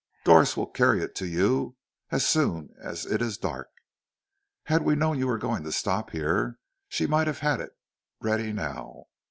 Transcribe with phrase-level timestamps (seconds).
[0.23, 1.75] "Doris will carry it to you
[2.09, 3.69] as soon as it is dark.
[4.63, 6.57] Had we known you were going to stop here,
[6.89, 7.73] she might have had it
[8.19, 9.03] ready now.